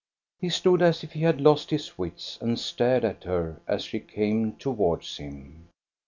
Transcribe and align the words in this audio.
He 0.39 0.49
stood 0.49 0.81
as 0.81 1.03
if 1.03 1.11
he 1.11 1.19
had 1.21 1.39
lost 1.39 1.69
his 1.69 1.95
wits, 1.95 2.39
and 2.41 2.57
stared 2.57 3.05
at 3.05 3.23
her 3.25 3.61
as 3.67 3.83
she 3.83 3.99
came 3.99 4.53
towards 4.53 5.17
him. 5.17 5.67